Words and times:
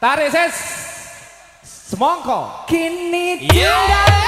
Tarik 0.00 0.32
ses. 0.32 0.56
Semongko. 1.62 2.64
Kini 2.66 3.36
Yeah. 3.52 3.76
tinggal 3.84 4.19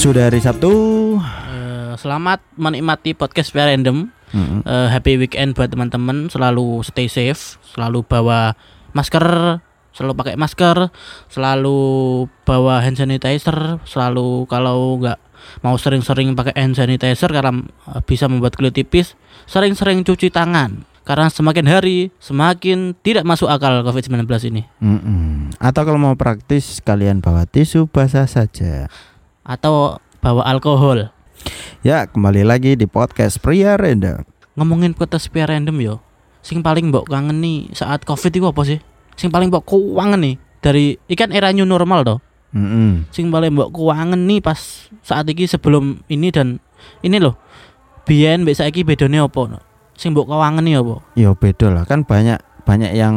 Sudah 0.00 0.32
hari 0.32 0.40
Sabtu. 0.40 0.72
Eh, 1.20 1.92
selamat 2.00 2.40
menikmati 2.56 3.12
podcast 3.12 3.52
Random. 3.52 4.08
Mm-mm. 4.32 4.64
Eh, 4.64 4.88
happy 4.88 5.20
weekend 5.20 5.52
buat 5.52 5.68
teman-teman. 5.68 6.32
Selalu 6.32 6.80
stay 6.80 7.04
safe, 7.04 7.60
selalu 7.76 8.08
bawa 8.08 8.56
masker, 8.96 9.60
selalu 9.92 10.12
pakai 10.16 10.40
masker, 10.40 10.88
selalu 11.28 11.80
bawa 12.48 12.80
hand 12.80 12.96
sanitizer, 12.96 13.76
selalu 13.84 14.48
kalau 14.48 14.96
nggak 15.04 15.20
mau 15.60 15.76
sering-sering 15.76 16.32
pakai 16.32 16.56
hand 16.56 16.80
sanitizer 16.80 17.28
karena 17.28 17.60
eh, 17.92 18.00
bisa 18.00 18.24
membuat 18.24 18.56
kulit 18.56 18.72
tipis, 18.72 19.20
sering-sering 19.44 20.00
cuci 20.00 20.32
tangan. 20.32 20.80
Karena 21.04 21.28
semakin 21.28 21.68
hari 21.68 22.08
semakin 22.16 22.96
tidak 23.04 23.28
masuk 23.28 23.52
akal 23.52 23.84
COVID-19 23.84 24.24
ini. 24.48 24.64
Mm-mm. 24.80 25.52
Atau 25.60 25.84
kalau 25.84 26.00
mau 26.00 26.16
praktis 26.16 26.80
kalian 26.80 27.20
bawa 27.20 27.44
tisu 27.44 27.84
basah 27.84 28.24
saja. 28.24 28.88
Atau 29.42 29.98
bawa 30.20 30.44
alkohol. 30.46 31.10
Ya 31.80 32.04
kembali 32.04 32.44
lagi 32.44 32.76
di 32.76 32.84
podcast 32.84 33.40
Pria 33.40 33.76
Random. 33.80 34.24
ngomongin 34.50 34.92
podcast 34.92 35.30
spare 35.32 35.56
random 35.56 35.80
yo 35.80 35.94
sing 36.44 36.60
paling 36.60 36.92
mbok 36.92 37.08
kangen 37.08 37.40
nih 37.40 37.72
saat 37.72 38.04
covid 38.04 38.28
itu 38.28 38.44
apa 38.44 38.60
sih 38.66 38.76
sing 39.16 39.32
paling 39.32 39.48
mbok 39.48 39.64
kuangen 39.64 40.20
nih 40.20 40.34
dari 40.60 41.00
ikan 41.16 41.32
era 41.32 41.48
new 41.48 41.64
normal 41.64 42.04
toh 42.04 42.18
Mm-mm. 42.52 43.08
sing 43.08 43.32
paling 43.32 43.56
mbok 43.56 43.72
kuangen 43.72 44.28
nih 44.28 44.44
pas 44.44 44.58
saat 45.00 45.24
ini 45.32 45.48
sebelum 45.48 46.04
ini 46.12 46.28
dan 46.28 46.60
ini 47.00 47.16
loh 47.16 47.40
biyen 48.04 48.44
mbek 48.44 48.58
saiki 48.58 48.84
bedone 48.84 49.16
apa 49.16 49.40
no? 49.48 49.58
sing 49.96 50.12
mbok 50.12 50.28
kuangen 50.28 50.66
nih 50.66 50.76
apa 50.76 51.00
Ya 51.16 51.32
beda 51.32 51.72
lah 51.72 51.88
kan 51.88 52.04
banyak 52.04 52.36
banyak 52.68 52.92
yang 52.92 53.16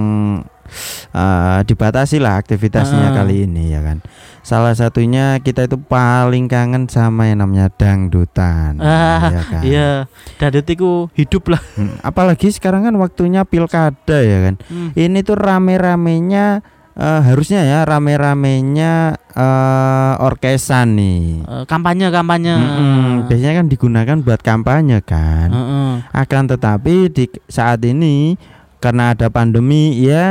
eh, 1.09 1.59
dibatasi 1.63 2.17
lah 2.17 2.37
aktivitasnya 2.37 3.09
Ah. 3.09 3.15
kali 3.15 3.45
ini 3.45 3.71
ya 3.71 3.81
kan. 3.81 3.99
Salah 4.39 4.75
satunya 4.75 5.39
kita 5.39 5.63
itu 5.63 5.79
paling 5.79 6.45
kangen 6.45 6.85
sama 6.85 7.25
yang 7.25 7.39
namanya 7.39 7.71
dangdutan. 7.71 8.75
Ah, 8.77 9.31
ya 9.31 9.41
kan? 9.41 9.61
iya 9.63 9.89
dadut 10.35 10.67
iku 10.67 11.07
hidup 11.13 11.47
lah 11.47 11.63
Hmm, 11.73 11.95
Apalagi 12.01 12.51
sekarang 12.51 12.83
kan 12.83 12.95
waktunya 12.95 13.43
pilkada 13.43 14.19
ya 14.19 14.39
kan. 14.43 14.55
Hmm. 14.67 14.91
Ini 14.93 15.23
tuh 15.23 15.39
rame-ramenya 15.39 16.59
eh, 16.93 17.21
harusnya 17.23 17.63
ya 17.63 17.79
rame-ramenya 17.83 18.93
eh, 19.31 20.13
orkesan 20.19 20.93
nih. 20.93 21.23
Eh, 21.41 21.63
kampanye 21.63 22.11
kampanye 22.11 22.53
Mm-mm, 22.53 23.27
biasanya 23.27 23.53
kan 23.57 23.67
digunakan 23.67 24.17
buat 24.19 24.41
kampanye 24.41 24.99
kan. 25.01 25.49
Heeh. 25.49 25.91
Akan 26.11 26.45
tetapi 26.45 27.07
di 27.09 27.25
saat 27.47 27.79
ini 27.81 28.35
karena 28.83 29.15
ada 29.15 29.31
pandemi 29.31 29.95
ya 29.95 30.27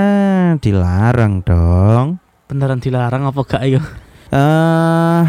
dilarang 0.60 1.40
dong. 1.40 2.20
beneran 2.44 2.84
dilarang 2.84 3.24
apa 3.24 3.40
gak 3.48 3.64
yo 3.64 3.80
eh 4.28 5.24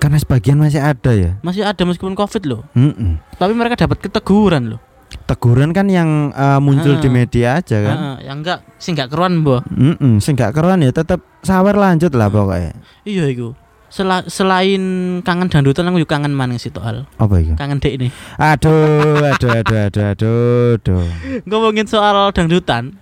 karena 0.00 0.16
sebagian 0.16 0.56
masih 0.56 0.80
ada 0.80 1.12
ya. 1.12 1.36
masih 1.44 1.60
ada 1.62 1.84
meskipun 1.84 2.16
covid 2.16 2.48
loh 2.48 2.64
Mm-mm. 2.72 3.20
tapi 3.36 3.52
mereka 3.52 3.76
dapat 3.76 4.00
keteguran 4.00 4.72
loh 4.72 4.80
Teguran 5.26 5.70
kan 5.70 5.90
yang 5.90 6.30
eh, 6.30 6.58
muncul 6.62 6.94
di 6.96 7.06
Ah. 7.06 7.12
media 7.12 7.48
aja 7.58 7.76
kan. 7.82 7.96
Heeh, 7.98 8.16
yang 8.30 8.40
enggak 8.40 8.62
sing 8.78 8.94
enggak 8.94 9.10
keruan 9.10 9.42
mbok 9.42 9.62
Mm-mm, 9.68 10.18
sing 10.18 10.34
gak 10.34 10.54
keruan 10.54 10.78
ya 10.80 10.90
tetap 10.90 11.18
sawer 11.42 11.74
lanjut 11.74 12.14
lah 12.14 12.30
pokoknya. 12.30 12.78
Iya 13.02 13.26
iku. 13.26 13.50
Sela- 13.90 14.22
selain 14.30 14.78
kangen 15.26 15.50
dangdutan 15.50 15.82
aku 15.90 15.98
juga 15.98 16.14
kangen 16.14 16.30
maning 16.30 16.62
situ 16.62 16.78
al. 16.78 17.10
Apa 17.18 17.42
itu? 17.42 17.58
Kangen 17.58 17.82
dek 17.82 17.98
ini. 17.98 18.08
Aduh, 18.38 19.18
aduh, 19.18 19.50
aduh, 19.50 19.78
aduh, 19.90 20.04
aduh, 20.14 20.78
aduh. 20.78 21.06
Ngomongin 21.42 21.90
soal 21.90 22.30
dangdutan, 22.30 22.94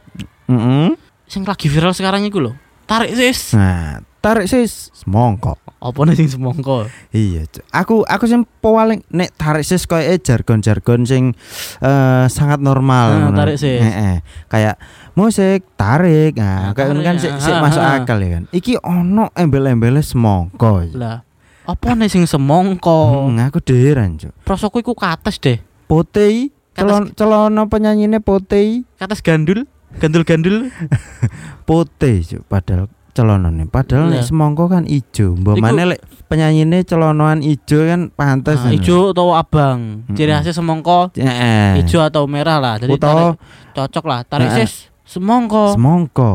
Mm-mm. 0.48 0.96
sing 1.28 1.44
lagi 1.44 1.68
viral 1.68 1.92
sekarang 1.92 2.24
iku 2.24 2.40
loh. 2.40 2.56
Tarik 2.88 3.12
sis. 3.12 3.52
Nah, 3.52 4.00
tarik 4.18 4.46
sis 4.50 4.90
semongko. 4.94 5.56
Apa 5.78 6.02
nih 6.10 6.18
sing 6.18 6.26
semongko? 6.26 6.90
Iya, 7.14 7.46
aku 7.70 8.02
aku 8.02 8.24
sing 8.26 8.42
paling 8.58 9.06
nek 9.14 9.30
tarik 9.38 9.62
sis 9.62 9.86
koyo 9.86 10.10
jargon-jargon 10.18 11.06
sing 11.06 11.38
eh, 11.78 12.26
sangat 12.26 12.58
normal. 12.58 13.14
Ah, 13.14 13.18
ngono. 13.30 13.38
tarik 13.38 13.56
sis. 13.56 13.78
Heeh. 13.78 14.20
Kayak 14.50 14.76
musik 15.14 15.62
tarik. 15.78 16.34
Nah, 16.34 16.70
Ah, 16.70 16.72
kayak 16.74 16.98
kan 16.98 17.16
sik 17.22 17.32
sik 17.38 17.54
ah, 17.54 17.62
masuk 17.62 17.82
ah. 17.82 18.02
akal 18.02 18.18
ya 18.18 18.28
kan. 18.38 18.44
Iki 18.50 18.82
ono 18.82 19.30
embel-embele 19.38 20.02
semongko. 20.02 20.90
Lah, 20.98 21.22
apa 21.62 21.88
nih 21.94 22.10
sing 22.10 22.26
semongko? 22.26 23.30
Hmm, 23.30 23.38
aku 23.38 23.62
deran, 23.62 24.18
Cuk. 24.18 24.34
Prosoku 24.42 24.82
iku 24.82 24.98
kates 24.98 25.38
deh. 25.38 25.62
Potei 25.86 26.50
celon 26.74 27.10
celana 27.14 27.66
penyanyine 27.66 28.18
potei 28.22 28.82
Kates 28.98 29.18
gandul, 29.22 29.66
gandul-gandul. 30.02 30.70
putih 31.68 32.24
Cuk. 32.24 32.42
padahal 32.48 32.88
celonone 33.18 33.66
padahal 33.66 34.08
nek 34.08 34.22
Lah. 34.22 34.24
semongko 34.24 34.64
kan 34.66 34.86
ijo 34.86 35.34
mbok 35.34 35.58
maneh 35.58 35.84
lek 35.88 36.00
penyanyine 36.24 36.80
celonoan 36.80 37.42
ijo 37.42 37.82
kan 37.82 38.08
pantes 38.10 38.60
Nah, 38.60 38.70
ijo 38.70 39.10
atau 39.10 39.32
abang. 39.32 40.06
Ciri 40.12 40.28
Mm-mm. 40.28 40.38
khasnya 40.38 40.54
semongko 40.54 41.10
Heeh. 41.12 41.82
ijo 41.82 41.98
atau 41.98 42.24
merah 42.24 42.56
lah. 42.56 42.74
Jadi 42.76 42.94
Utawa- 42.94 43.34
tarik- 43.34 43.74
cocok 43.74 44.04
lah. 44.04 44.20
Tarik 44.22 44.48
sis 44.54 44.72
semongko. 45.02 45.72
semongko 45.72 46.30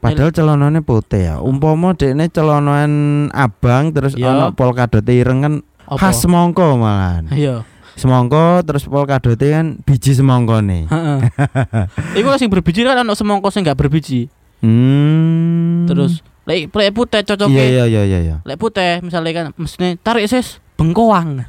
padahal 0.00 0.32
celonane 0.32 0.80
putih 0.80 1.20
ya 1.22 1.34
umpama 1.38 1.92
dekne 1.92 2.26
celonan 2.26 2.92
abang 3.30 3.92
terus 3.92 4.16
Iya. 4.16 4.32
ono 4.32 4.44
polkadot 4.50 5.04
ireng 5.04 5.40
kan 5.40 5.54
Apa? 5.84 6.08
khas 6.08 6.24
semongko 6.24 6.80
malahan 6.80 7.28
Iya. 7.28 7.68
semongko 7.92 8.64
terus 8.64 8.88
polkadot 8.88 9.36
kan 9.36 9.76
biji 9.84 10.16
semongko 10.16 10.64
nih 10.64 10.88
Heeh. 10.88 11.18
Iku 12.18 12.32
sing 12.34 12.48
berbiji 12.48 12.80
kan 12.82 13.04
ono 13.04 13.12
semongko 13.12 13.52
sing 13.52 13.60
gak 13.60 13.76
berbiji. 13.76 14.32
hmm. 14.64 15.29
Terus 15.90 16.12
lek 16.46 16.70
lek 16.72 16.90
putih 16.94 17.20
cocok 17.26 17.48
iya 17.52 17.64
iya 17.66 17.84
iya 17.84 18.02
iya 18.06 18.18
iya 18.22 18.36
Lek 18.46 18.56
putih 18.56 19.02
misalnya 19.02 19.30
kan 19.34 19.46
mestine 19.58 19.98
tarik 20.00 20.30
sis 20.30 20.62
bengkoang. 20.80 21.44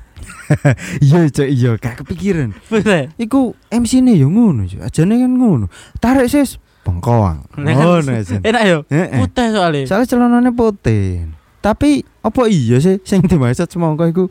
iya 1.06 1.20
Cuk, 1.32 1.48
iya 1.48 1.72
gak 1.80 2.04
kepikiran. 2.04 2.52
Iku 3.24 3.56
MC 3.72 4.04
ne 4.04 4.20
yo 4.20 4.28
ngono, 4.28 4.68
Cuk. 4.68 4.84
Ajane 4.84 5.16
kan 5.16 5.32
ngono. 5.32 5.66
Tarik 6.04 6.28
sis 6.28 6.60
bengkoang. 6.84 7.48
Nah, 7.62 7.72
kan 7.72 7.86
Ngono 8.04 8.12
aja. 8.12 8.38
Enak 8.44 8.64
yo. 8.68 8.78
Putih 9.24 9.48
soalnya. 9.56 9.84
Soalnya 9.88 10.08
celanane 10.12 10.52
putih. 10.52 11.32
Tapi 11.62 12.04
apa 12.26 12.42
iya 12.50 12.82
sih 12.82 12.98
sing 13.06 13.22
dimaksud 13.24 13.70
semongko 13.70 14.04
iku 14.10 14.24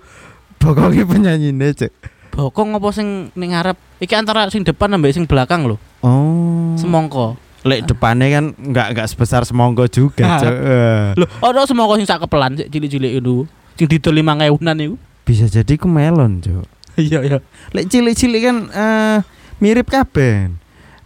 pokoknya 0.61 1.09
penyanyine, 1.09 1.73
Cuk. 1.73 1.93
Bokong 2.31 2.77
apa 2.79 2.89
sing 2.95 3.33
ning 3.35 3.57
ngarep? 3.57 3.79
Iki 3.99 4.15
antara 4.15 4.47
sing 4.53 4.63
depan 4.63 4.93
ambek 4.95 5.17
sing 5.17 5.25
belakang 5.27 5.67
lho. 5.67 5.77
Oh. 6.05 6.77
Semongko. 6.79 7.35
Lek 7.61 7.85
depannya 7.85 8.27
kan 8.33 8.45
enggak 8.57 8.87
enggak 8.97 9.07
sebesar 9.13 9.45
semongko 9.45 9.85
juga. 9.87 10.25
Eh. 10.41 11.13
Lho, 11.13 11.27
ono 11.45 11.61
semongko 11.69 12.01
sing 12.01 12.09
sak 12.09 12.25
kepelan 12.25 12.57
sik 12.57 12.73
cilik-cilik 12.73 13.21
itu. 13.21 13.45
Sing 13.77 13.87
didol 13.87 14.17
5000-an 14.17 14.77
iku. 14.81 14.97
Bisa 15.29 15.45
jadi 15.47 15.73
ku 15.77 15.87
melon, 15.87 16.41
Cuk. 16.41 16.65
Iya, 16.97 17.21
iya. 17.23 17.39
Lek 17.77 17.87
cilik-cilik 17.93 18.43
kan 18.43 18.57
eh 18.73 19.19
mirip 19.61 19.93
kabeh. 19.93 20.53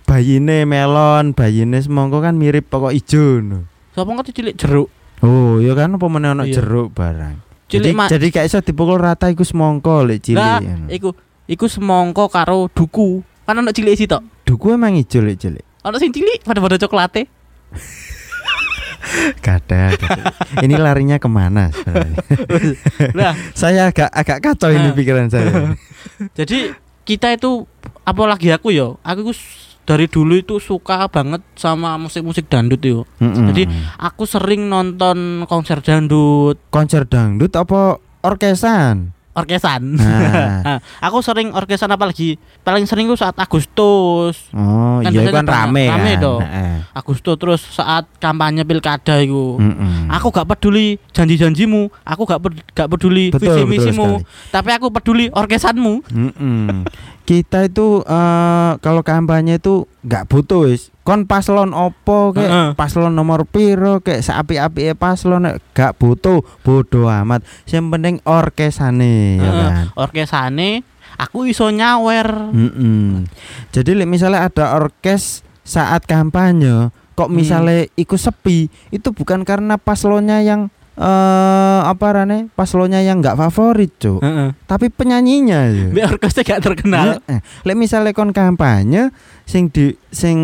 Bayine 0.05 0.63
melon, 0.63 1.33
bayine 1.35 1.81
semongko 1.81 2.23
kan 2.23 2.39
mirip 2.39 2.71
pokok 2.71 2.95
ijo. 2.95 3.41
no. 3.41 3.67
Sapa 3.95 4.11
ngerti 4.11 4.31
cilik 4.35 4.55
jeruk? 4.55 4.89
Oh, 5.25 5.57
ya 5.59 5.73
kan 5.73 5.95
apa 5.95 6.07
meneh 6.07 6.35
ono 6.35 6.45
Iya. 6.45 6.61
jeruk 6.61 6.93
barang. 6.93 7.41
Cilik 7.67 7.97
jadi, 7.97 8.11
jadi 8.15 8.27
gak 8.29 8.45
iso 8.47 8.59
dipukul 8.61 9.01
rata 9.01 9.33
iku 9.33 9.43
semongko 9.43 10.05
lek 10.05 10.21
cilik. 10.23 10.61
Iku 10.93 11.17
iku 11.49 11.67
semongko 11.67 12.29
karo 12.29 12.69
duku. 12.69 13.25
Kan 13.43 13.59
ono 13.59 13.73
cilik 13.73 13.97
sitok. 13.97 14.21
Duku 14.45 14.77
emang 14.77 14.95
ijo 14.95 15.19
lek 15.19 15.41
cilik. 15.41 15.65
Ono 15.85 15.97
sing 15.97 16.11
cilik 16.11 16.41
pada-pada 16.43 16.77
coklate. 16.77 17.29
Gada. 19.39 19.95
Ini 20.59 20.75
larinya 20.75 21.17
ke 21.17 21.29
mana 21.29 21.71
sebenarnya? 21.71 22.19
Nah, 23.15 23.33
saya 23.53 23.89
agak 23.89 24.11
agak 24.11 24.39
kacau 24.43 24.71
ini 24.71 24.91
Nah. 24.91 24.95
pikiran 24.95 25.29
saya. 25.29 25.77
jadi 26.39 26.75
kita 27.03 27.33
itu 27.33 27.69
apalagi 28.03 28.51
aku 28.51 28.73
yo, 28.73 28.99
aku 29.01 29.23
itu 29.23 29.35
s- 29.35 29.63
dari 29.85 30.09
dulu 30.09 30.35
itu 30.35 30.57
suka 30.59 31.07
banget 31.07 31.45
sama 31.55 31.95
musik-musik 31.95 32.49
dangdut 32.49 32.81
yo. 32.81 32.99
Mm-mm. 33.19 33.53
Jadi 33.53 33.69
aku 33.97 34.25
sering 34.25 34.67
nonton 34.67 35.45
konser 35.45 35.79
dangdut. 35.79 36.59
konser 36.69 37.05
dangdut 37.05 37.53
apa 37.53 37.97
orkesan? 38.21 39.14
Orkesan. 39.35 39.83
Nah. 39.95 40.63
Nah, 40.63 40.79
aku 41.07 41.19
sering 41.21 41.51
orkesan 41.51 41.91
apalagi 41.91 42.35
paling 42.63 42.87
sering 42.87 43.07
ku 43.07 43.15
saat 43.15 43.35
Agustus. 43.35 44.39
Oh, 44.51 45.03
Kan 45.03 45.11
iya 45.11 45.27
kan 45.29 45.45
rame, 45.45 45.85
rame 45.85 46.13
kan. 46.15 46.23
toh. 46.23 46.39
Heeh. 46.39 46.75
Agustus 46.95 47.35
terus 47.37 47.61
saat 47.61 48.07
kampanye 48.17 48.63
pilkada 48.63 49.19
iku. 49.19 49.59
Mm-mm. 49.59 50.07
Aku 50.09 50.31
gak 50.31 50.47
peduli 50.47 50.97
janji-janjimu, 51.11 51.91
aku 52.01 52.23
gak 52.25 52.41
ped- 52.41 52.63
gak 52.73 52.89
peduli 52.89 53.29
visi 53.31 53.63
misimu, 53.65 54.23
tapi 54.49 54.71
aku 54.71 54.89
peduli 54.89 55.29
orkesanmu. 55.29 56.07
Mm-mm. 56.07 56.87
Kita 57.25 57.65
itu 57.65 58.05
eh, 58.05 58.73
kalau 58.79 59.01
kampanye 59.01 59.57
itu 59.57 59.89
nggak 60.05 60.29
butuh 60.29 60.69
wis. 60.69 60.93
Kon 61.05 61.25
paslon 61.25 61.73
opo 61.73 62.33
Heeh. 62.33 62.73
kek 62.73 62.77
paslon 62.77 63.13
nomor 63.13 63.45
piro 63.45 64.01
kek 64.01 64.21
seapi-api 64.21 64.97
paslon 64.97 65.45
nek 65.45 65.61
gak 65.73 65.97
butuh 65.97 66.41
bodoh 66.61 67.09
amat. 67.09 67.45
Yang 67.65 67.87
penting 67.89 68.15
orkesane 68.25 69.37
ya 69.37 69.45
Heeh. 69.45 69.53
kan. 69.53 69.73
Orkesane 69.97 70.69
aku 71.17 71.45
iso 71.45 71.69
nyawer. 71.69 72.53
Mm-mm. 72.53 73.29
Jadi 73.69 73.91
lek 73.93 74.09
misalnya 74.09 74.49
ada 74.49 74.77
orkes 74.77 75.45
saat 75.61 76.05
kampanye 76.05 76.93
kok 77.15 77.31
Hmm. 77.31 77.39
misalnya 77.39 77.87
ikut 77.95 78.19
sepi 78.19 78.67
itu 78.91 79.09
bukan 79.15 79.47
karena 79.47 79.79
paslonnya 79.79 80.43
yang 80.43 80.74
eh 80.95 81.81
apa 81.83 82.07
rane 82.15 82.47
paslonnya 82.55 83.03
yang 83.03 83.19
nggak 83.19 83.35
favorit 83.35 83.91
cuk 83.99 84.23
Heeh. 84.23 84.55
tapi 84.71 84.95
penyanyinya 84.95 85.61
ya. 85.67 85.87
Mbak 85.91 86.07
orkesnya 86.19 86.43
gak 86.47 86.63
terkenal. 86.63 87.19
Lek 87.67 87.75
misale 87.75 88.15
kon 88.15 88.31
kampanye 88.31 89.11
sing 89.43 89.67
di 89.75 89.91
sing 90.15 90.39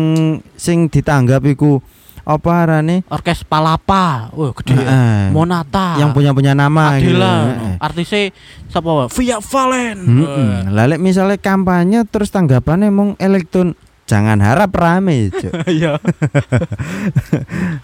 sing 0.59 0.91
ditanggap 0.91 1.39
iku 1.47 1.79
apa 2.21 2.67
arane 2.67 3.01
Orkes 3.09 3.41
Palapa. 3.47 4.29
Wah, 4.35 4.51
gede. 4.53 4.75
ya. 4.75 4.85
Heeh. 4.85 5.23
Monata. 5.33 5.97
yang 5.97 6.11
punya 6.11 6.35
punya 6.35 6.53
nama 6.53 6.99
gitu. 6.99 7.15
Adela. 7.15 7.33
Heeh. 7.47 7.73
Artisnya 7.81 8.21
siapa? 8.69 9.07
Via 9.07 9.37
Valen. 9.39 9.99
Heeh. 10.03 10.53
Lah 10.69 10.85
lek 10.85 10.99
misale 10.99 11.39
kampanye 11.39 12.03
terus 12.05 12.27
tanggapannya 12.29 12.91
mong 12.91 13.09
elektron 13.17 13.73
jangan 14.11 14.43
harap 14.43 14.75
rame 14.75 15.31
Cuk. 15.31 15.55
Iya. 15.71 15.95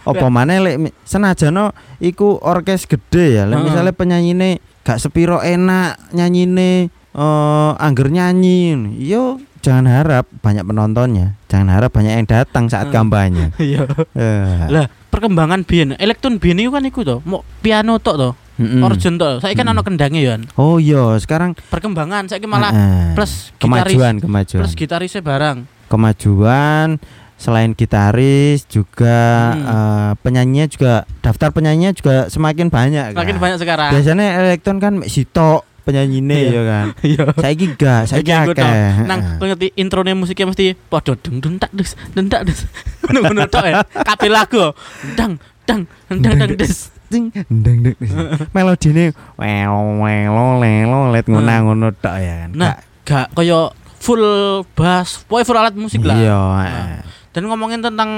apa 0.03 0.27
maneh 0.27 0.59
lek 0.59 0.75
senajano 1.03 1.71
iku 1.97 2.35
orkes 2.37 2.83
gede 2.83 3.39
ya 3.39 3.43
lek 3.45 3.63
misale 3.63 3.91
penyanyine 3.91 4.59
gak 4.83 4.99
sepiro 4.99 5.39
enak 5.39 5.95
nyanyine 6.11 6.91
eh 7.09 7.71
angger 7.77 8.07
nyanyi 8.07 8.75
yo 8.99 9.39
jangan 9.59 9.87
harap 9.89 10.27
banyak 10.39 10.63
penontonnya 10.63 11.35
jangan 11.47 11.71
harap 11.71 11.89
banyak 11.89 12.13
yang 12.13 12.27
datang 12.27 12.67
saat 12.67 12.87
kampanye 12.89 13.51
Iya. 13.59 13.83
Eh, 14.13 14.67
Lah, 14.69 14.85
perkembangan 15.09 15.63
biyen 15.63 15.95
elektron 15.95 16.37
biyen 16.37 16.61
iku 16.61 16.71
kan 16.71 16.83
iku 16.83 17.01
to, 17.01 17.17
mau 17.23 17.41
piano 17.59 17.97
tok 17.97 18.15
to, 18.15 18.29
mm-mm. 18.57 18.79
organ 18.79 19.15
tok. 19.15 19.41
Saiki 19.41 19.55
kan 19.55 19.65
Mm. 19.65 19.73
ana 19.73 19.81
kendangnya 19.81 20.21
ya. 20.21 20.35
oh 20.55 20.77
iya 20.77 21.17
sekarang 21.17 21.57
Perkembangan 21.67 22.27
saiki 22.27 22.45
malah 22.45 22.69
Heeh. 22.69 23.15
plus 23.15 23.49
gitaris 23.55 23.91
kemajuan 23.91 24.13
kemajuan 24.19 24.59
plus 24.61 24.73
gitarisnya 24.73 25.19
barang. 25.19 25.57
Kemajuan 25.87 26.99
selain 27.35 27.71
gitaris 27.71 28.65
juga 28.65 29.53
Hmm. 29.53 29.61
eh, 29.63 30.11
penyanyinya 30.19 30.65
juga 30.65 30.93
daftar 31.19 31.49
penyanyinya 31.49 31.93
juga 31.93 32.15
semakin 32.27 32.67
banyak 32.67 33.13
Makin 33.13 33.35
kan? 33.35 33.41
banyak 33.41 33.57
sekarang. 33.57 33.89
biasanya 33.93 34.25
elektron 34.41 34.77
kan 34.77 34.93
mek 34.97 35.05
sitok 35.07 35.61
penyanyine 35.83 36.33
Iya. 36.33 36.49
ya 36.51 36.61
kan 36.65 36.85
Saiki 38.09 38.31
aku 38.33 38.51
akeh 38.51 38.59
tau, 38.59 39.05
Nang 39.05 39.19
ngerti 39.39 39.71
intronya 39.75 40.11
musiknya 40.11 40.49
mesti 40.49 40.73
podo 40.73 41.13
dung 41.15 41.37
dung 41.37 41.55
tak 41.55 41.71
dus 41.71 41.93
dung 42.11 42.27
tak 42.27 42.43
dus. 42.43 42.65
Ngono 43.07 43.47
tok 43.47 43.63
ya. 43.63 43.79
Kabeh 43.85 44.27
lagu. 44.27 44.73
Dang 45.15 45.39
dang 45.63 45.87
dang 46.09 46.35
dang 46.35 46.51
des. 46.57 46.91
Ding, 47.07 47.31
deng, 47.47 47.87
deng. 47.87 47.95
melodine 48.55 49.15
welo 49.39 50.03
welo 50.03 50.59
lelo 50.59 50.99
let 51.07 51.23
ngono 51.23 51.53
ngono 51.63 51.87
tok 51.95 52.15
ya 52.19 52.35
kan 52.43 52.49
Nah, 52.51 52.73
gak 53.07 53.31
kaya 53.31 53.71
full 53.97 54.23
bass, 54.71 55.21
pokoknya 55.23 55.45
full 55.45 55.59
alat 55.59 55.75
musik 55.75 56.01
lah. 56.01 56.15
iya 56.15 56.37
Nah. 56.37 56.63
eh. 56.63 57.01
Dan 57.27 57.45
ngomongin 57.45 57.79
tentang 57.79 58.09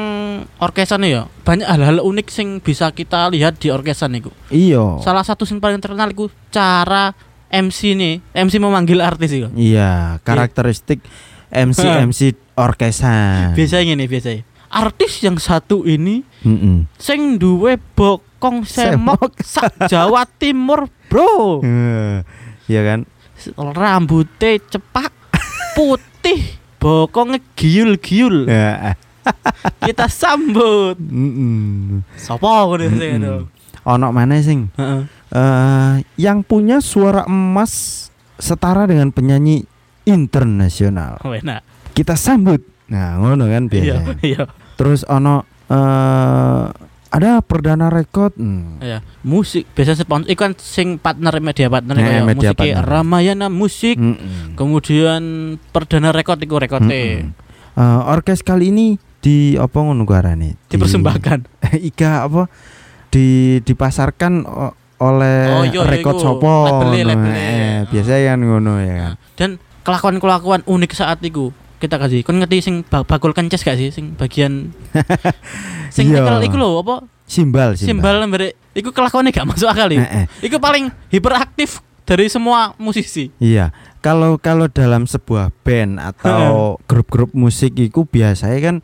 orkesan 0.57 1.03
ya, 1.03 1.27
banyak 1.43 1.67
hal-hal 1.67 1.99
unik 1.99 2.27
sing 2.29 2.47
bisa 2.57 2.87
kita 2.89 3.27
lihat 3.27 3.57
di 3.57 3.67
orkesan 3.67 4.15
itu. 4.15 4.31
iya 4.47 4.79
Salah 4.99 5.21
satu 5.21 5.43
sing 5.43 5.59
paling 5.59 5.77
terkenal 5.77 6.07
itu 6.07 6.31
cara 6.47 7.11
MC 7.47 7.93
nih, 7.93 8.23
MC 8.31 8.55
memanggil 8.57 8.99
artis 8.99 9.33
itu. 9.33 9.51
iya 9.53 10.21
karakteristik 10.21 11.03
MC 11.49 11.81
MC 12.05 12.19
orkesan 12.53 13.57
Biasanya 13.57 13.83
gini, 13.89 14.05
biasanya. 14.05 14.43
Artis 14.69 15.19
yang 15.19 15.35
satu 15.35 15.83
ini 15.83 16.21
Mm-mm. 16.45 16.85
sing 16.95 17.35
duwe 17.35 17.75
bokong 17.89 18.63
semok 18.63 19.33
sak 19.41 19.89
Jawa 19.89 20.29
Timur, 20.29 20.85
Bro. 21.09 21.65
Iya 22.67 22.81
kan 22.85 22.99
Rambutnya 23.57 24.61
cepak, 24.61 25.11
putih, 25.79 26.39
bokongnya 26.75 27.39
giul-giul. 27.55 28.43
Ya, 28.45 28.99
Kita 29.87 30.11
sambut. 30.11 30.99
mm-mm. 30.99 32.03
Sopo 32.15 32.75
ngono 32.75 32.83
itu. 32.83 33.35
ono 33.79 34.11
mana 34.11 34.35
sing 34.39 34.67
Heeh. 34.75 35.01
eh 35.31 35.93
yang 36.17 36.43
punya 36.43 36.83
suara 36.83 37.23
emas 37.23 38.05
setara 38.35 38.83
dengan 38.83 39.09
penyanyi 39.09 39.63
internasional 40.03 41.15
Oh, 41.21 41.31
enak. 41.31 41.63
kita 41.93 42.13
sambut 42.13 42.59
nah 42.85 43.15
ngono 43.17 43.45
kan 43.45 43.65
Iya, 43.65 44.03
biasa 44.03 44.11
iya. 44.21 44.43
terus 44.75 45.05
ono 45.05 45.47
eh 45.69 46.65
ada 47.09 47.41
perdana 47.41 47.89
rekod 47.89 48.38
hmm. 48.38 48.79
Iya, 48.79 49.01
musik 49.25 49.65
biasa 49.73 49.97
sponsor 49.97 50.29
iku 50.29 50.45
kan 50.45 50.53
sing 50.57 51.01
partner 51.01 51.33
media 51.41 51.65
partner 51.65 51.97
Nah, 51.97 52.06
kayak 52.06 52.23
media 52.23 52.50
musik 52.53 52.57
partner. 52.57 52.85
Ramayana 52.85 53.47
Musik, 53.50 53.97
Mm-mm. 53.97 54.53
kemudian 54.53 55.21
perdana 55.73 56.13
rekod 56.13 56.38
iku 56.38 56.61
rekote 56.61 56.85
Mm-mm. 56.85 57.33
Eh, 57.79 58.00
orkes 58.11 58.44
kali 58.44 58.69
ini 58.69 58.88
di 59.19 59.56
apa 59.56 59.79
ngono 59.79 60.03
ku 60.03 60.11
arane? 60.11 60.59
Di- 60.67 60.75
dipersembahkan. 60.75 61.39
Ika 61.89 62.27
apa 62.27 62.51
di 63.09 63.57
dipasarkan 63.63 64.33
oleh 65.00 65.39
Oh, 65.47 65.63
iya, 65.63 65.79
iya, 65.79 65.88
rekod 65.88 66.19
sopo. 66.19 66.67
Eh, 66.91 67.88
biasa 67.88 68.12
kan 68.19 68.39
ngono 68.44 68.83
ya 68.83 68.94
kan 69.00 69.13
Dan 69.33 69.50
kelakuan-kelakuan 69.81 70.62
unik 70.67 70.91
saat 70.91 71.23
itu 71.23 71.55
kita 71.79 71.95
kasih. 71.95 72.21
Kon 72.21 72.37
ngerti 72.37 72.59
sing 72.59 72.75
ba- 72.83 73.01
bakul 73.01 73.31
kences 73.31 73.59
gak 73.59 73.75
sih 73.75 73.89
sing 73.89 74.13
bagian 74.13 74.75
sing 75.89 76.07
Iya. 76.07 76.21
nyekel 76.21 76.45
iku 76.45 76.55
lho 76.55 76.69
apa 76.77 76.95
simbal 77.23 77.73
simbal 77.73 78.21
mbere 78.25 78.53
iku 78.71 78.89
kelakuannya 78.89 79.29
gak 79.29 79.47
masuk 79.47 79.65
akal 79.65 79.89
Eh, 79.89 79.95
ya. 79.95 80.05
eh. 80.21 80.25
Iku 80.41 80.57
paling 80.57 80.91
hiperaktif 81.07 81.79
dari 82.03 82.25
semua 82.25 82.73
musisi. 82.75 83.29
Iya, 83.37 83.69
kalau 83.99 84.35
kalau 84.35 84.65
dalam 84.65 85.05
sebuah 85.05 85.53
band 85.59 85.97
atau 85.99 86.75
grup-grup 86.83 87.31
musik 87.31 87.73
itu 87.75 88.01
biasanya 88.03 88.59
kan 88.59 88.75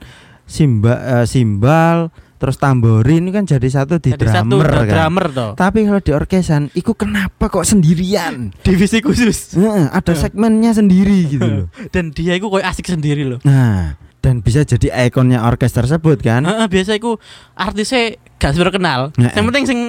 simba, 0.45 0.93
eh, 1.01 1.25
simbal 1.25 2.13
terus 2.35 2.55
tamborin 2.55 3.29
kan 3.29 3.43
jadi 3.43 3.63
satu 3.65 3.97
di 3.97 4.11
Jadi 4.11 4.27
satu 4.27 4.55
drummer 4.55 4.65
dra- 4.65 4.81
kan. 4.81 4.93
drummer 4.93 5.25
toh. 5.29 5.51
Tapi 5.53 5.79
kalau 5.83 5.99
di 5.99 6.11
orkesan, 6.11 6.67
itu 6.71 6.91
kenapa 6.91 7.47
kok 7.47 7.63
sendirian? 7.63 8.51
Divisi 8.65 8.99
khusus. 8.99 9.53
Heeh, 9.53 9.87
ada 9.87 10.13
segmennya 10.13 10.71
sendiri 10.71 11.27
gitu 11.27 11.45
loh. 11.45 11.67
Dan 11.93 12.09
dia 12.09 12.33
iku 12.33 12.47
koyo 12.49 12.61
asik 12.61 12.85
sendiri 12.85 13.23
loh. 13.23 13.39
Nah, 13.41 13.95
dan 14.17 14.41
bisa 14.41 14.61
jadi 14.61 15.05
ikonnya 15.05 15.37
orkes 15.39 15.69
tersebut 15.71 16.17
kan? 16.19 16.41
Heeh, 16.41 16.65
biasa 16.65 16.93
iku 16.93 17.21
artisnya 17.53 18.13
gak 18.35 18.51
seberapa 18.51 18.73
kenal. 18.73 19.13
Heeh. 19.13 19.31
Yang 19.31 19.45
penting 19.45 19.63
sing 19.65 19.79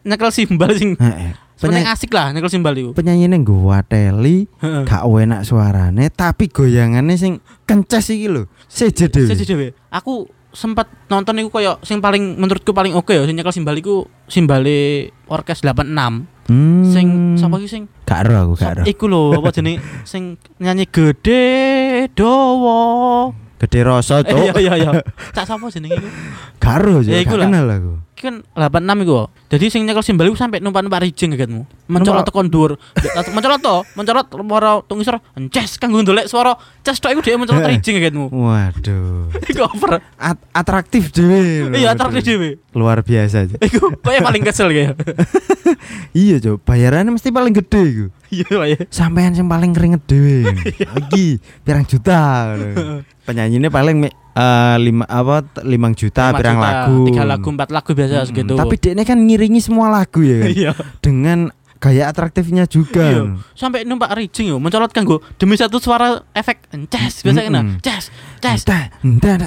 nyekel 0.00 0.30
simbal 0.30 0.70
sing 0.72 0.94
Heeh. 0.94 1.34
penting 1.58 1.82
Penya- 1.82 1.92
asik 1.92 2.08
lah 2.08 2.30
nyekel 2.30 2.48
simbal 2.48 2.72
iku. 2.72 2.90
penyanyi 2.94 3.26
ini 3.26 3.36
gua 3.40 3.82
teli 3.82 4.48
gak 4.62 5.04
enak 5.04 5.42
suarane 5.42 6.08
tapi 6.08 6.48
goyangannya 6.48 7.12
sing 7.14 7.36
kencas 7.62 8.08
iki 8.08 8.26
lho 8.26 8.48
seje 8.64 9.06
dhewe 9.06 9.28
Siji 9.28 9.44
dhewe. 9.44 9.68
Aku 9.90 10.24
sempat 10.50 10.90
nonton 11.06 11.38
iku 11.38 11.50
koyo 11.52 11.78
sing 11.80 11.98
paling 11.98 12.34
menurutku 12.34 12.70
paling 12.70 12.90
oke 12.92 13.10
ya 13.10 13.22
sing 13.22 13.34
nyekel 13.34 13.50
simbal 13.50 13.74
iku 13.74 13.94
simbale 14.26 14.78
orkes 15.26 15.62
86. 15.62 16.50
hmm. 16.50 16.82
Sing 16.86 17.06
sapa 17.34 17.56
iki 17.56 17.66
sing 17.66 17.82
gak 18.02 18.26
ero 18.26 18.34
aku 18.44 18.54
gak 18.56 18.70
ero 18.72 18.82
Iku 18.84 19.04
lho 19.06 19.30
apa 19.32 19.54
jenenge 19.56 19.78
sing 20.02 20.34
nyanyi 20.56 20.84
gede 20.84 21.42
dowo. 22.10 23.30
gede 23.56 23.80
rasa 23.80 24.20
Eh, 24.20 24.24
cok 24.24 24.38
Iya 24.40 24.52
iya 24.58 24.74
iya. 24.76 24.90
Cak 25.36 25.44
sapa 25.44 25.68
jenenge 25.68 25.96
iku? 25.96 26.08
gak 26.58 26.74
ero 26.78 26.94
Ya, 27.00 27.20
gak 27.20 27.36
lah. 27.36 27.46
kenal 27.46 27.66
aku 27.68 27.92
kan 28.20 28.34
86 28.52 29.02
iku. 29.02 29.26
Jadi 29.48 29.64
sing 29.66 29.82
nyekel 29.82 30.04
simbal 30.04 30.28
iku 30.28 30.36
sampe 30.36 30.60
numpak-numpak 30.60 31.00
rijing 31.00 31.32
kagetmu. 31.32 31.64
Mencolot 31.86 32.22
tekan 32.22 32.46
dhuwur. 32.46 32.76
Mencolot 33.32 33.58
to, 33.58 33.76
mencolot 33.94 34.26
suara 34.28 34.70
tungisor 34.84 35.16
ences 35.34 35.74
kanggo 35.76 35.98
ndolek 35.98 36.28
suara 36.28 36.54
ces 36.80 36.96
tok 36.96 37.12
iku 37.12 37.20
dhewe 37.20 37.40
mencolot 37.40 37.64
Eh. 37.64 37.70
rijing 37.72 37.96
kagetmu. 37.96 38.28
waduh 38.30 39.32
Iku 39.50 39.62
over. 39.66 39.98
At- 40.14 40.44
atraktif 40.52 41.10
dhewe. 41.10 41.72
Iya 41.72 41.92
atraktif 41.92 42.22
dhewe. 42.22 42.60
luar 42.70 43.00
biasa 43.00 43.48
Cok. 43.48 43.58
Iku 43.66 43.84
koyo 43.98 44.20
paling 44.20 44.42
kesel 44.42 44.68
kayak. 44.70 44.94
iya 46.14 46.38
cok 46.38 46.62
bayarannya 46.62 47.10
mesti 47.10 47.30
paling 47.30 47.50
gede 47.52 47.82
iku 47.82 48.06
Iya 48.30 48.58
ya. 48.68 48.78
sampean 48.88 49.32
yang 49.32 49.46
paling 49.46 49.72
keringet 49.72 50.02
dhewe 50.04 50.54
lagi 50.86 51.38
pirang 51.62 51.82
juta 51.82 52.18
ngono. 52.54 53.02
penyanyinya 53.24 53.66
paling 53.68 54.06
eh, 54.40 54.76
lima 54.80 55.04
apa 55.04 55.36
limang 55.62 55.92
juta 55.92 56.32
pirang 56.32 56.56
lagu 56.56 57.04
Tiga 57.04 57.22
lagu, 57.22 57.46
empat 57.46 57.68
lagu 57.68 57.90
biasa 57.92 58.14
Mm-mm. 58.16 58.26
segitu. 58.26 58.54
tapi 58.54 58.74
dia 58.74 59.04
kan 59.04 59.18
ngiringi 59.18 59.60
semua 59.60 59.86
lagu 59.88 60.20
ya 60.20 60.36
kan 60.38 60.48
Iya. 60.50 60.72
dengan 60.98 61.38
gaya 61.76 62.08
atraktifnya 62.08 62.64
juga. 62.64 63.00
Iya. 63.02 63.40
Sampai 63.54 63.84
numpak 63.84 64.12
rijing 64.12 64.48
yo 64.48 64.56
mencolot 64.56 64.88
kanggo 64.90 65.20
demi 65.36 65.56
satu 65.56 65.76
suara 65.76 66.24
efek 66.30 66.68
ces 66.86 67.20
biasa 67.20 67.40
kena 67.42 67.60
Mm-mm. 67.62 67.80
ces 67.80 68.12
ces. 68.36 68.60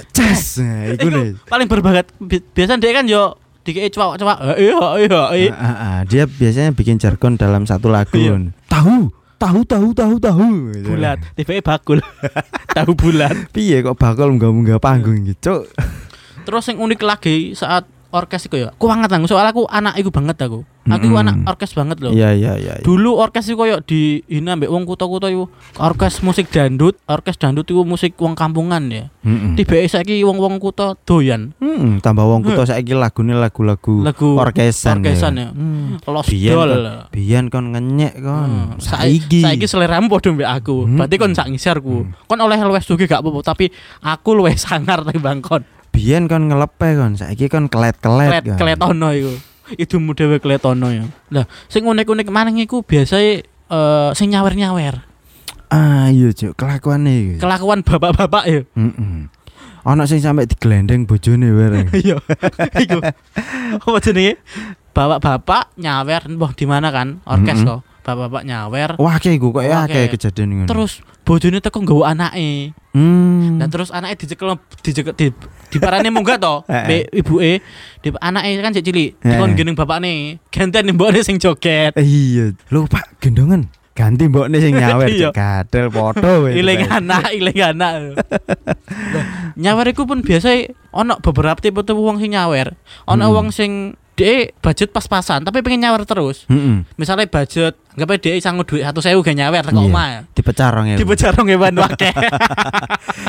Cas. 0.09 0.57
Nah, 0.57 0.97
nih. 0.97 1.37
paling 1.43 1.67
berbakat 1.67 2.09
Bi- 2.17 2.41
biasa 2.43 2.77
dia 2.77 2.89
kan 2.91 3.05
yo 3.05 3.37
dikei 3.61 3.87
cowok-cowok 3.87 4.37
iya 4.57 4.75
iya 4.99 5.21
iya. 5.31 5.53
Dia 6.03 6.23
biasanya 6.25 6.71
bikin 6.71 6.97
jargon 6.97 7.37
dalam 7.37 7.63
satu 7.63 7.87
lagu. 7.87 8.17
Iya. 8.17 8.49
Tahu, 8.65 9.13
tahu, 9.43 9.59
tahu, 9.67 9.87
tahu, 9.91 10.15
tahu. 10.23 10.47
Bulat 10.87 11.19
tiba 11.35 11.59
bakul 11.59 11.99
tahu 12.77 12.91
bulat 12.95 13.51
Piye 13.51 13.83
kok 13.83 13.99
bakal 13.99 14.31
munggah-munggah 14.31 14.79
panggung 14.79 15.27
gitu. 15.27 15.67
terus 16.43 16.67
yang 16.67 16.83
unik 16.83 17.01
lagi 17.03 17.55
saat 17.55 17.87
orkes 18.13 18.45
iku 18.45 18.55
ya 18.55 18.69
aku 18.69 18.85
banget 18.85 19.09
aku 19.09 19.25
soalnya 19.25 19.49
aku 19.49 19.65
anak 19.65 19.97
iku 19.97 20.13
banget 20.13 20.37
aku 20.37 20.61
aku 20.83 21.05
Mm-mm. 21.07 21.21
anak 21.23 21.35
orkes 21.47 21.71
banget 21.73 21.97
loh 21.97 22.11
Iya, 22.11 22.35
iya, 22.35 22.53
iya. 22.55 22.73
iya. 22.77 22.83
dulu 22.83 23.17
orkes 23.17 23.47
iku 23.47 23.65
koyo 23.65 23.81
di 23.81 24.21
ini 24.27 24.45
ambek 24.45 24.69
wong 24.69 24.85
kuto-kuto 24.85 25.25
iku 25.25 25.49
orkes 25.79 26.21
musik 26.21 26.47
dangdut 26.47 26.99
orkes 27.07 27.35
dangdut 27.35 27.65
iku 27.65 27.81
musik 27.81 28.13
wong 28.15 28.37
kampungan 28.37 28.85
ya 28.87 29.09
Mm-mm. 29.25 29.57
tiba 29.57 29.81
saiki 29.83 30.21
wong-wong 30.21 30.59
kuto 30.59 30.93
doyan 31.03 31.55
Mm, 31.57 31.99
tambah 31.99 32.21
wong 32.21 32.45
kuto 32.45 32.63
saiki 32.63 32.93
lagune 32.93 33.33
lagu-lagu 33.33 34.03
lagu 34.03 34.37
orkesan. 34.37 35.01
orkesan 35.01 35.33
ya 35.35 35.47
Hmm. 35.49 35.97
Lost 36.05 36.29
Biyen 36.29 36.53
Doll 36.53 36.73
kon, 37.49 37.49
kon 37.49 37.65
ngenyek 37.73 38.13
kon. 38.19 38.49
Hmm. 38.49 38.77
Saiki 38.77 39.41
Saiki. 39.41 39.65
seleramu 39.65 40.05
padha 40.07 40.29
mbek 40.29 40.49
aku. 40.51 40.85
Hmm. 40.85 40.97
Berarti 40.99 41.15
kon 41.17 41.33
sak 41.33 41.47
ngisarku. 41.49 41.95
Hmm. 42.05 42.13
Kon 42.27 42.39
oleh 42.39 42.59
luwes 42.59 42.83
sugih 42.83 43.07
gak 43.07 43.23
apa-apa, 43.23 43.41
tapi 43.41 43.71
aku 44.01 44.29
luwes 44.35 44.61
sangar 44.65 45.01
timbang 45.03 45.39
kon. 45.39 45.63
Biyen 45.93 46.25
kon 46.25 46.49
ngelepe 46.49 46.97
kon, 46.97 47.13
saiki 47.15 47.47
kon 47.47 47.69
kelet-kelet. 47.69 48.41
Klet 48.41 48.45
kon. 48.49 48.57
kletono 48.57 49.13
iku. 49.13 49.33
Idumu 49.77 50.11
dhewe 50.17 50.41
kletono 50.41 50.89
ya. 50.91 51.05
Lah, 51.31 51.45
sing 51.69 51.85
unik-unik 51.85 52.27
maneh 52.33 52.65
iku 52.65 52.81
biasae 52.81 53.45
eh 53.45 54.09
sing 54.17 54.33
nyawer-nyawer. 54.33 55.05
Ah, 55.73 56.09
iya, 56.13 56.29
Cuk, 56.29 56.53
kelakuane 56.53 57.13
iki. 57.13 57.35
Kelakuan 57.41 57.81
bapak-bapak 57.81 58.43
ya. 58.45 58.61
Heeh. 58.77 59.25
Ana 59.83 60.05
sing 60.07 60.21
sampe 60.23 60.45
diglendeng 60.45 61.03
bojone 61.09 61.49
bareng. 61.49 61.87
Iya. 62.03 62.17
Iku. 62.77 62.99
Apa 63.81 63.97
jenenge? 63.99 64.39
Bapak-bapak 64.93 65.73
nyawer 65.81 66.29
mbah 66.29 66.51
di 66.53 66.65
mana 66.69 66.93
kan? 66.93 67.19
Orkes 67.25 67.65
Mm-mm. 67.65 67.69
kok. 67.69 67.79
Bapak-bapak 68.03 68.43
nyawer. 68.43 68.89
Wah, 68.99 69.15
kayak 69.15 69.39
gue 69.39 69.49
kok 69.49 69.63
ya 69.63 69.87
kayak 69.87 70.09
kejadian 70.11 70.49
ngono. 70.53 70.67
Terus 70.67 70.99
bojone 71.23 71.63
teko 71.63 71.79
nggawa 71.79 72.11
anake. 72.11 72.75
hmm. 72.91 73.63
Nah 73.63 73.67
terus 73.71 73.89
anaknya 73.89 74.19
dicekel 74.19 74.59
dicekel 74.83 75.15
di 75.15 75.31
di 75.71 75.77
parane 75.79 76.11
munggah 76.11 76.35
to, 76.35 76.55
Eh, 76.67 76.83
be 76.83 76.97
ibuke 77.15 77.63
di 78.03 78.09
anaknya 78.19 78.59
kan 78.59 78.75
cek 78.75 78.83
cilik, 78.83 79.09
Eh, 79.17 79.27
dikon 79.31 79.49
eh. 79.49 79.55
geneng 79.55 79.75
bapakne, 79.79 80.13
gantian 80.51 80.91
mbokne 80.91 81.23
sing 81.23 81.39
joget. 81.39 81.95
Eh, 81.95 82.03
iya. 82.03 82.51
Lho, 82.69 82.85
Pak, 82.85 83.23
gendongan. 83.23 83.71
Ganti 83.93 84.25
mbokne 84.25 84.57
sing 84.59 84.73
nyawer 84.75 85.07
Iya. 85.13 85.29
Gadel 85.31 85.87
foto 85.87 86.43
weh. 86.43 86.59
Iling 86.59 86.89
anak, 86.89 87.29
iling 87.31 87.59
anak. 87.61 87.93
Nyawer 89.61 89.85
iku 89.93 90.09
pun 90.09 90.25
biasa 90.25 90.49
ono 90.89 91.21
beberapa 91.21 91.61
tipe 91.61 91.77
tipe 91.81 91.93
wong 91.95 92.17
sing 92.17 92.33
nyawer. 92.33 92.73
Ono 93.05 93.25
Hmm. 93.29 93.35
wong 93.37 93.47
sing 93.53 93.93
dia 94.13 94.53
budget 94.55 94.89
pas-pasan 94.89 95.41
tapi 95.41 95.59
pengen 95.59 95.83
nyawer 95.83 96.03
terus. 96.03 96.45
Heeh. 96.45 96.85
Misalnya 96.95 97.25
budget, 97.25 97.73
anggap 97.91 98.09
aja 98.09 98.21
dia 98.23 98.37
sanggup 98.37 98.65
duit 98.65 98.81
satu 98.81 98.99
sewu 98.99 99.19
gak 99.19 99.33
nyawer 99.33 99.63
teko 99.63 99.79
Iya. 99.79 99.89
omah. 99.89 100.07
Dipecah 100.31 100.69
rong 100.69 100.87
ya. 100.87 100.97
Tipe 100.97 101.13
jarong 101.13 101.47
hewan 101.47 101.73
wakeh. 101.81 102.13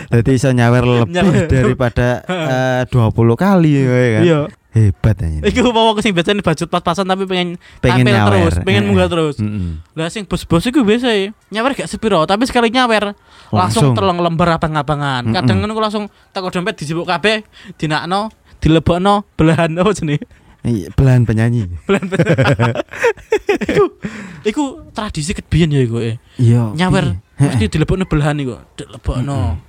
Dadi 0.06 0.30
iso 0.32 0.50
nyawer 0.50 0.84
lebih 1.06 1.48
daripada 1.48 2.20
eh, 2.82 2.82
20 2.86 3.10
kali 3.34 3.70
ya 3.74 3.84
kan. 4.12 4.22
Iya. 4.22 4.40
Hebat 4.74 5.16
aja. 5.16 5.38
Iku 5.46 5.70
mau 5.70 5.94
sing 6.02 6.10
biasanya 6.10 6.42
budget 6.42 6.66
pas-pasan 6.66 7.06
tapi 7.06 7.24
pengen 7.24 7.54
Pengen 7.78 8.04
nyawer. 8.04 8.50
terus, 8.50 8.54
pengen 8.60 8.82
Eh, 8.82 8.86
munggah 8.86 9.06
terus. 9.06 9.38
Heeh. 9.38 9.78
Lah 9.94 10.10
sing 10.10 10.26
bos-bos 10.26 10.66
iku 10.66 10.82
biasa 10.82 11.08
ya, 11.08 11.30
nyawer 11.48 11.72
gak 11.74 11.86
sepiro, 11.86 12.18
tapi 12.24 12.42
sekali 12.42 12.68
nyawer 12.68 13.14
langsung, 13.48 13.54
Langsung. 13.54 13.94
telung 13.94 14.18
lembar 14.18 14.58
abang-abangan. 14.58 15.22
Mm-mm. 15.22 15.32
Kadang 15.32 15.62
ngono 15.62 15.72
ku 15.72 15.80
langsung 15.80 16.04
teko 16.28 16.50
dompet 16.50 16.74
dijebuk 16.76 17.06
kabeh, 17.06 17.46
dinakno, 17.74 18.34
dilebokno 18.58 19.22
belahan 19.32 19.70
apa 19.72 19.94
jenenge? 19.94 20.26
Iya, 20.64 20.88
belahan 20.96 21.28
penyanyi. 21.28 21.68
Belahan. 21.86 22.08
iku 23.68 23.84
iku 24.42 24.64
tradisi 24.90 25.36
kebiyen 25.36 25.70
ya 25.70 25.80
iku. 25.84 26.00
eh. 26.00 26.16
Iya. 26.40 26.72
Nyawer 26.72 27.20
mesti 27.36 27.68
dilebokno 27.68 28.08
belahan 28.08 28.40
iku. 28.40 28.56
Dilebokno. 28.72 29.60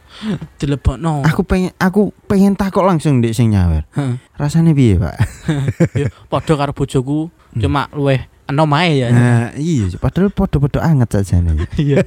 Dilebokno. 0.56 1.28
Aku 1.28 1.44
pengen 1.44 1.76
aku 1.76 2.16
pengen 2.26 2.56
takok 2.56 2.88
langsung 2.88 3.20
Dik 3.20 3.36
sing 3.36 3.52
nyawer. 3.52 3.84
Heeh. 3.92 4.16
Rasanya 4.36 4.72
piye, 4.72 4.96
Pak? 4.96 5.16
Ya, 6.00 6.08
Padha 6.28 6.56
karo 6.56 6.72
bojoku 6.72 7.28
Hmm. 7.56 7.64
cuma 7.64 7.88
luweh 7.92 8.20
enom 8.52 8.68
ae 8.76 9.00
ya. 9.00 9.08
Nah, 9.08 9.56
iya, 9.56 9.88
padahal 9.96 10.28
podo-podo 10.28 10.84
anget 10.84 11.08
saja 11.14 11.40
nih. 11.40 11.56
Iya. 11.80 12.04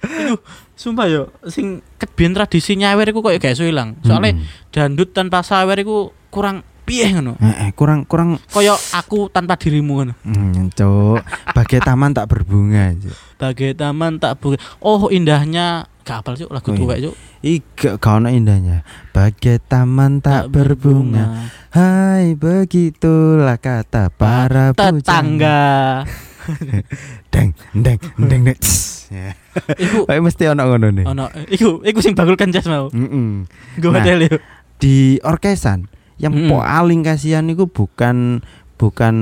Iku 0.00 0.40
sumpah 0.72 1.04
yo 1.04 1.28
sing 1.48 1.84
kebiyen 1.96 2.32
tradisi 2.32 2.72
nyawer 2.74 3.08
iku 3.08 3.20
koyo 3.20 3.36
gak 3.36 3.52
iso 3.52 3.64
ilang. 3.64 3.96
Soalnya 4.00 4.40
dandut 4.72 5.12
tanpa 5.12 5.40
sawer 5.40 5.76
iku 5.76 6.12
kurang 6.28 6.64
piye 6.84 7.10
ngono. 7.16 7.34
Eh, 7.40 7.68
eh, 7.68 7.70
kurang 7.72 8.04
kurang 8.04 8.36
Koyo 8.52 8.76
aku 8.92 9.32
tanpa 9.32 9.56
dirimu 9.56 10.04
ngono. 10.04 10.12
hmm, 10.22 10.70
cuk. 10.76 11.20
Bagai 11.56 11.80
taman 11.80 12.12
tak 12.12 12.28
berbunga. 12.28 12.92
Cuk. 12.94 13.16
Bagai 13.40 13.72
taman 13.74 14.20
tak 14.20 14.38
bu 14.38 14.54
Oh 14.84 15.08
indahnya 15.08 15.88
gak 16.04 16.20
apal 16.20 16.36
cuk 16.36 16.52
lagu 16.52 16.68
Oh, 16.70 16.76
tuwek 16.76 17.00
iya. 17.00 17.08
cuk. 17.08 17.16
Ika 17.40 17.90
kau 17.96 18.20
indahnya. 18.20 18.84
Bagai 19.16 19.58
taman 19.64 20.20
tak 20.20 20.52
berbunga. 20.52 21.48
Hai, 21.74 22.38
begitulah 22.38 23.58
kata 23.58 24.12
para 24.12 24.70
tetangga. 24.70 26.04
Deng, 27.32 27.56
deng, 27.72 27.98
deng, 28.20 28.42
deng. 28.46 28.58
Ya. 29.14 29.30
iku 29.78 30.08
mesti 30.10 30.50
ono 30.50 30.64
ngono 30.66 30.90
nih. 30.90 31.06
ono 31.06 31.30
iku 31.46 31.78
iku 31.86 32.02
sing 32.02 32.18
bakul 32.18 32.34
kencas 32.34 32.66
mau. 32.66 32.90
Mm-mm. 32.90 33.46
Gue 33.78 33.92
Nah. 33.94 34.02
hotel 34.02 34.26
yo. 34.26 34.36
Di 34.74 35.22
orkesan 35.22 35.86
yang 36.16 36.34
Mm-mm. 36.34 36.50
paling 36.50 37.00
kasihan 37.02 37.44
itu 37.46 37.66
bukan 37.66 38.40
bukan 38.74 39.14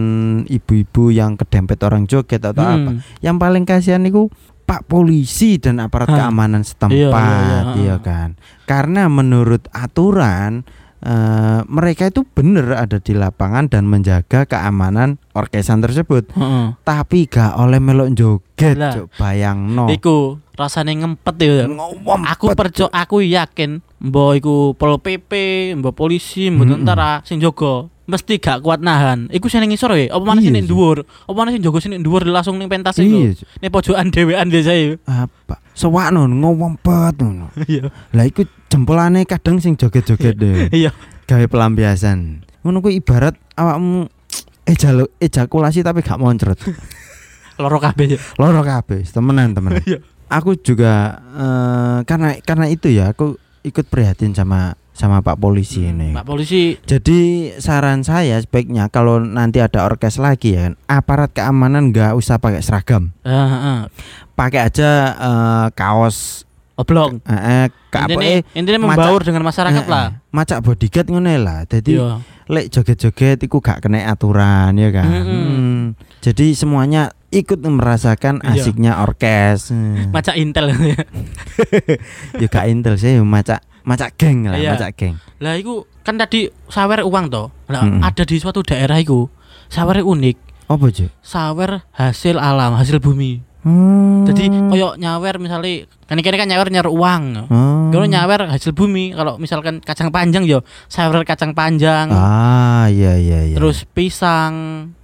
ibu-ibu 0.49 1.13
yang 1.13 1.37
kedempet 1.37 1.79
orang 1.85 2.09
joget 2.09 2.41
atau 2.41 2.65
apa. 2.65 2.91
Hmm. 2.97 3.05
Yang 3.21 3.37
paling 3.37 3.65
kasihan 3.69 4.03
itu 4.03 4.33
Pak 4.63 4.87
polisi 4.89 5.59
dan 5.59 5.83
aparat 5.83 6.09
Hah. 6.09 6.17
keamanan 6.27 6.63
Iya, 6.63 6.69
setempat, 6.73 7.03
iya, 7.03 7.37
iya, 7.37 7.61
iya 7.77 7.97
ha. 7.99 8.05
kan. 8.05 8.29
Karena 8.65 9.11
menurut 9.11 9.67
aturan 9.75 10.65
eh, 11.03 11.61
mereka 11.67 12.09
itu 12.09 12.23
benar 12.23 12.79
ada 12.79 13.03
di 13.03 13.13
lapangan 13.13 13.67
dan 13.67 13.91
menjaga 13.91 14.47
keamanan 14.47 15.19
orkesan 15.35 15.83
tersebut. 15.83 16.31
Tapi 16.87 17.27
gak 17.27 17.59
oleh 17.59 17.83
melok 17.83 18.15
joget, 18.15 18.79
Lah. 18.79 18.95
Cuk. 18.95 19.11
bayangno. 19.19 19.91
Iku 19.91 20.39
rasane 20.55 20.95
ngempet. 20.95 21.67
Ngomong 21.67 22.23
Aku 22.31 22.55
percaya 22.55 22.89
aku 22.95 23.21
yakin 23.21 23.83
mbok 24.03 24.31
iku 24.35 24.55
pol 24.75 24.99
PP, 24.99 25.31
mbok 25.79 25.95
polisi, 25.95 26.51
mbok 26.51 26.67
Mm-mm. 26.67 26.77
tentara 26.83 27.23
sing 27.23 27.39
jaga 27.39 27.87
mesti 28.03 28.35
gak 28.37 28.61
kuat 28.61 28.83
nahan. 28.83 29.31
Iku 29.31 29.47
sing 29.47 29.63
ngisor 29.63 29.95
ya, 29.95 30.11
apa 30.11 30.21
maneh 30.27 30.43
sing 30.43 30.53
Iya, 30.53 30.59
ning 30.59 30.67
Cuk. 30.67 30.75
dhuwur? 30.75 30.99
Apa 31.07 31.37
maneh 31.39 31.53
sing 31.55 31.63
jaga 31.63 31.79
sing 31.79 31.91
ning 31.95 32.03
dhuwur 32.03 32.27
langsung 32.27 32.59
ning 32.59 32.67
pentas 32.67 32.99
iku. 32.99 33.31
Iya. 33.31 33.39
Ning 33.63 33.71
pojokan 33.71 34.07
dhewean 34.11 34.47
biasa 34.51 34.73
ya. 34.75 34.99
apa? 35.07 35.55
Sewakno 35.73 36.27
ngomong 36.27 36.83
bet 36.83 37.17
ngono. 37.23 37.47
Iya. 37.71 37.89
Lah 38.13 38.25
iku 38.27 38.43
jempolane 38.69 39.23
kadang 39.25 39.63
sing 39.63 39.79
joget-joget 39.79 40.35
deh. 40.37 40.69
Iya. 40.83 40.91
gawe 41.23 41.47
pelampiasan. 41.47 42.43
Ngono 42.67 42.83
kuwi 42.83 42.99
ibarat 43.01 43.39
awakmu 43.55 44.11
ejalo 44.67 45.09
ejakulasi 45.23 45.87
tapi 45.87 46.03
gak 46.03 46.19
moncret. 46.19 46.59
Loro 47.63 47.79
kabeh 47.79 48.19
ya. 48.19 48.19
Loro 48.37 48.61
kabeh, 48.61 49.07
temenan 49.07 49.55
temenan. 49.55 49.79
Iya. 49.87 50.03
Aku 50.27 50.59
juga 50.59 51.23
eh, 51.33 51.99
karena 52.05 52.35
karena 52.43 52.67
itu 52.67 52.91
ya 52.91 53.15
aku 53.15 53.39
ikut 53.63 53.87
prihatin 53.87 54.33
sama 54.33 54.75
sama 54.93 55.19
Pak 55.19 55.37
polisi 55.37 55.89
ini. 55.89 56.13
Pak 56.13 56.23
polisi 56.23 56.77
Jadi 56.79 57.21
saran 57.57 58.03
saya 58.03 58.37
sebaiknya 58.37 58.87
kalau 58.87 59.19
nanti 59.19 59.59
ada 59.59 59.83
orkes 59.83 60.17
lagi 60.17 60.53
ya 60.53 60.69
kan, 60.69 60.75
aparat 60.85 61.33
keamanan 61.33 61.89
nggak 61.89 62.13
usah 62.13 62.37
pakai 62.37 62.61
seragam, 62.61 63.09
heeh 63.23 63.49
heeh. 63.49 63.79
pakai 64.33 64.61
aja 64.63 64.91
eh, 65.13 65.67
kaos 65.73 66.45
Oblong. 66.75 67.21
eh, 67.23 67.33
eh, 67.33 67.67
apa, 67.91 68.05
Intinya, 68.07 68.27
eh, 68.27 68.41
intinya 68.53 68.81
macak- 68.83 68.97
membaur 68.99 69.23
dengan 69.23 69.43
masyarakat 69.45 69.85
eh, 69.85 69.89
lah. 69.89 70.07
eh, 70.09 70.11
macak 70.31 70.59
bodyguard 70.61 71.07
ngono 71.07 71.33
lah. 71.39 71.61
Jadi 71.65 71.93
Iya. 71.95 72.11
lek 72.49 72.67
joget-joget 72.69 73.39
iku 73.41 73.61
gak 73.61 73.81
kena 73.81 74.09
aturan 74.09 74.73
ya 74.75 74.89
kan. 74.91 75.07
Mm-mm. 75.07 75.45
Hmm. 75.47 75.83
Jadi 76.21 76.53
semuanya 76.53 77.13
ikut 77.33 77.59
merasakan 77.59 78.45
Iya. 78.45 78.63
asiknya 78.63 78.93
orkes. 79.01 79.73
Hmm. 79.73 80.13
Macak 80.15 80.37
intel 80.37 80.69
ya. 80.71 81.01
ya 82.41 82.47
gak 82.47 82.69
intel 82.69 82.95
sih 82.95 83.17
macak 83.19 83.65
macak 83.83 84.15
geng 84.15 84.47
lah, 84.47 84.61
Iya. 84.61 84.77
macak 84.77 84.95
geng. 84.95 85.17
Lah 85.41 85.57
iku 85.57 85.89
kan 86.05 86.15
tadi 86.15 86.47
sawer 86.69 87.03
uang 87.03 87.33
toh. 87.33 87.51
Lah 87.67 87.83
Mm-mm. 87.83 88.05
ada 88.05 88.23
di 88.23 88.37
suatu 88.37 88.63
daerah 88.63 89.01
iku 89.01 89.27
sawer 89.67 90.05
unik. 90.05 90.37
Apa, 90.71 90.89
Cuk? 90.89 91.11
Sawer 91.21 91.85
hasil 91.93 92.39
alam, 92.39 92.73
hasil 92.73 92.97
bumi. 92.97 93.43
Hmm. 93.63 94.27
Jadi 94.27 94.51
koyo 94.69 94.99
nyawer 94.99 95.39
misalnya 95.39 95.87
kan 96.11 96.19
ini 96.19 96.27
kan 96.27 96.51
nyawer 96.51 96.67
nyawer 96.67 96.91
uang. 96.91 97.23
Oh. 97.47 97.91
Kalau 97.95 98.07
nyawer 98.07 98.51
hasil 98.51 98.75
bumi, 98.75 99.15
kalau 99.15 99.39
misalkan 99.39 99.79
kacang 99.79 100.11
panjang 100.11 100.43
yo 100.43 100.67
sawer 100.87 101.23
kacang 101.23 101.55
panjang. 101.55 102.11
Ah, 102.11 102.91
iya 102.91 103.15
iya 103.15 103.47
iya. 103.47 103.57
Terus 103.57 103.87
pisang, 103.87 104.55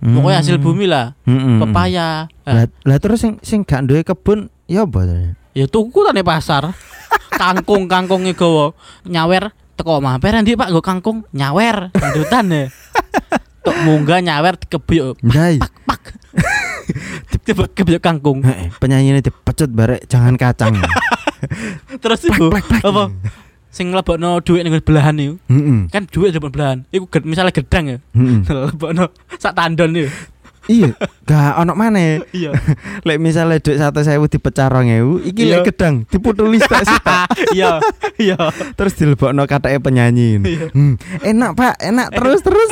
Hmm. 0.02 0.14
pokoknya 0.18 0.38
hasil 0.42 0.58
bumi 0.58 0.90
lah. 0.90 1.14
Mm-mm. 1.22 1.62
Pepaya. 1.62 2.26
Eh, 2.42 2.54
Lah, 2.54 2.64
lah 2.82 2.98
terus 2.98 3.22
sing 3.22 3.38
sing 3.40 3.62
gak 3.62 3.86
duwe 3.86 4.02
kebun 4.02 4.50
ya 4.66 4.82
apa? 4.82 5.06
ya 5.54 5.66
tuku 5.66 6.02
tane 6.02 6.26
pasar. 6.26 6.74
kangkung 7.40 7.86
kangkungnya 7.86 8.34
gowo 8.34 8.74
nyawer 9.06 9.54
teko 9.78 10.02
mampir 10.02 10.34
ndi 10.34 10.58
Pak 10.58 10.74
nggo 10.74 10.82
kangkung 10.82 11.22
nyawer 11.30 11.94
di 11.94 12.18
hutan 12.18 12.50
ya. 12.50 12.66
Tok 13.62 13.76
munggah 13.86 14.18
nyawer 14.18 14.58
dikebuyuk 14.58 15.22
Ndai. 15.22 15.62
Tiba 17.44 17.68
kebuyuk 17.68 18.02
kangkung. 18.02 18.40
Penyanyi 18.80 19.16
ini 19.16 19.20
dipecut 19.20 19.70
barek 19.72 20.08
jangan 20.08 20.34
kacang. 20.36 20.74
Terus 22.02 22.20
iku 22.26 22.50
apa 22.54 23.12
sing 23.68 23.92
mlebokno 23.92 24.40
dhuwit 24.42 24.64
ning 24.64 24.74
belahan 24.80 25.16
iku. 25.20 25.34
Heeh. 25.52 25.78
Kan 25.92 26.08
dhuwit 26.08 26.34
di 26.34 26.40
belahan. 26.40 26.88
Iku 26.90 27.04
misalnya 27.28 27.52
gedang 27.54 27.84
ya. 27.86 27.98
Heeh. 28.16 28.42
Lebokno 28.72 29.12
sak 29.36 29.54
tandon. 29.54 30.08
Iya, 30.68 30.92
gak 31.24 31.64
ono 31.64 31.72
maneh. 31.72 32.20
Iya. 32.36 32.52
Lek 33.00 33.16
misale 33.16 33.56
duit 33.56 33.80
100.000 33.80 34.20
dipecah 34.28 34.68
2.000, 34.68 35.24
iki 35.32 35.48
Iya. 35.48 35.64
lek 35.64 35.72
gedang 35.72 36.04
diputuli 36.04 36.60
sita 36.60 37.24
Iya. 37.56 37.80
Iya. 38.20 38.36
terus 38.76 38.92
dilebokno 39.00 39.48
katake 39.48 39.80
penyanyi. 39.80 40.44
Iya. 40.44 40.68
Hmm, 40.76 41.00
enak 41.24 41.56
Pak, 41.56 41.74
enak 41.80 42.12
terus 42.12 42.44
terus. 42.44 42.68